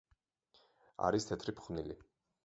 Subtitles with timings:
[1.09, 1.99] არის თეთრი ფხვნილი.